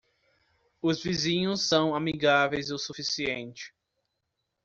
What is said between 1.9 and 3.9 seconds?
amigáveis o suficiente.